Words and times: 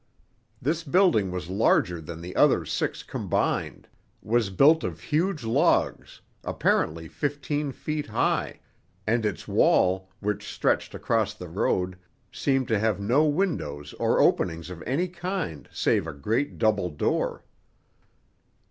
This 0.59 0.83
building 0.83 1.29
was 1.29 1.47
larger 1.47 2.01
than 2.01 2.21
the 2.21 2.35
other 2.35 2.65
six 2.65 3.03
combined—was 3.03 4.49
built 4.49 4.83
of 4.83 4.99
huge 4.99 5.43
logs, 5.43 6.21
apparently 6.43 7.07
fifteen 7.07 7.71
feet 7.71 8.07
high; 8.07 8.61
and 9.05 9.27
its 9.27 9.47
wall, 9.47 10.09
which 10.19 10.51
stretched 10.51 10.95
across 10.95 11.35
the 11.35 11.47
road, 11.49 11.99
seemed 12.31 12.67
to 12.69 12.79
have 12.79 12.99
no 12.99 13.25
windows 13.25 13.93
or 13.99 14.19
openings 14.19 14.71
of 14.71 14.81
any 14.87 15.07
kind 15.07 15.69
save 15.71 16.07
a 16.07 16.13
great 16.13 16.57
double 16.57 16.89
door. 16.89 17.43